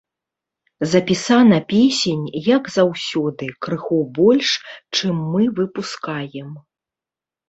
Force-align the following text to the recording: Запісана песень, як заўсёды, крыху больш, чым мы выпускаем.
Запісана 0.91 1.57
песень, 1.73 2.23
як 2.55 2.63
заўсёды, 2.77 3.49
крыху 3.65 3.99
больш, 4.21 4.49
чым 4.97 5.21
мы 5.35 5.43
выпускаем. 5.61 6.49